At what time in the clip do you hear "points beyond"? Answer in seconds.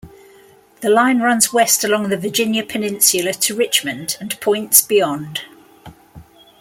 4.41-5.41